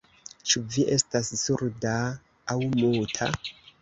Ĉu 0.53 0.61
vi 0.75 0.85
estas 0.95 1.29
surda 1.41 1.93
aŭ 2.55 2.57
muta? 2.73 3.29